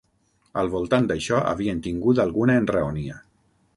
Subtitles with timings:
[0.61, 3.21] Al voltant d'això havien tingut alguna enraonia.